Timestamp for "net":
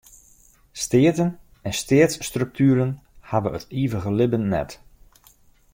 4.53-4.71